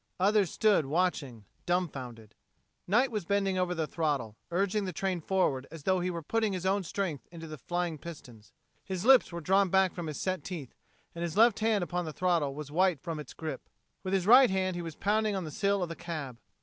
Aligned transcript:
Others 0.19 0.49
stood 0.49 0.87
watching, 0.87 1.45
dumfounded. 1.67 2.33
Knight 2.87 3.11
was 3.11 3.23
bending 3.23 3.59
over 3.59 3.75
the 3.75 3.85
throttle, 3.85 4.35
urging 4.49 4.85
the 4.85 4.91
train 4.93 5.21
forward 5.21 5.67
as 5.69 5.83
though 5.83 5.99
he 5.99 6.09
were 6.09 6.23
putting 6.23 6.53
his 6.53 6.65
own 6.65 6.81
strength 6.81 7.27
into 7.31 7.45
the 7.45 7.59
flying 7.59 7.99
pistons. 7.99 8.51
His 8.83 9.05
lips 9.05 9.31
were 9.31 9.41
drawn 9.41 9.69
back 9.69 9.93
from 9.93 10.07
his 10.07 10.19
set 10.19 10.43
teeth, 10.43 10.73
and 11.13 11.21
his 11.21 11.37
left 11.37 11.59
hand 11.59 11.83
upon 11.83 12.05
the 12.05 12.13
throttle 12.13 12.55
was 12.55 12.71
white 12.71 12.99
from 12.99 13.19
its 13.19 13.35
grip. 13.35 13.69
With 14.01 14.15
his 14.15 14.25
right 14.25 14.49
hand 14.49 14.75
he 14.75 14.81
was 14.81 14.95
pounding 14.95 15.35
upon 15.35 15.43
the 15.43 15.51
sill 15.51 15.83
of 15.83 15.89
the 15.89 15.95
cab. 15.95 16.39